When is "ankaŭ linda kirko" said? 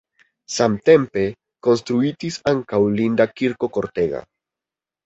2.55-3.73